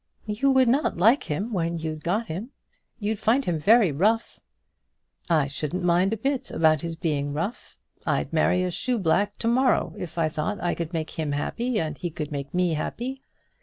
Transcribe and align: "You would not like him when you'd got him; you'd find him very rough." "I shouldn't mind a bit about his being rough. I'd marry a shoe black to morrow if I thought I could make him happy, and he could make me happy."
"You 0.25 0.49
would 0.49 0.67
not 0.67 0.97
like 0.97 1.25
him 1.25 1.53
when 1.53 1.77
you'd 1.77 2.03
got 2.03 2.25
him; 2.25 2.49
you'd 2.97 3.19
find 3.19 3.45
him 3.45 3.59
very 3.59 3.91
rough." 3.91 4.39
"I 5.29 5.45
shouldn't 5.45 5.83
mind 5.83 6.11
a 6.11 6.17
bit 6.17 6.49
about 6.49 6.81
his 6.81 6.95
being 6.95 7.33
rough. 7.33 7.77
I'd 8.03 8.33
marry 8.33 8.63
a 8.63 8.71
shoe 8.71 8.97
black 8.97 9.37
to 9.37 9.47
morrow 9.47 9.93
if 9.99 10.17
I 10.17 10.27
thought 10.27 10.59
I 10.59 10.73
could 10.73 10.91
make 10.91 11.11
him 11.19 11.33
happy, 11.33 11.79
and 11.79 11.99
he 11.99 12.09
could 12.09 12.31
make 12.31 12.51
me 12.51 12.73
happy." 12.73 13.21